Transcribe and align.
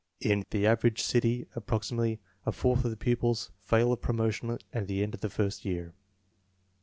In 0.19 0.47
the 0.49 0.65
average 0.65 1.03
city 1.03 1.45
approximately 1.55 2.19
a 2.43 2.51
fourth 2.51 2.85
of 2.85 2.91
ihe 2.91 2.97
pupils 2.97 3.51
Jail 3.69 3.93
of 3.93 4.01
promotion 4.01 4.57
at 4.73 4.87
the 4.87 5.03
end 5.03 5.13
of 5.13 5.21
the 5.21 5.29
first 5.29 5.63
year. 5.63 5.93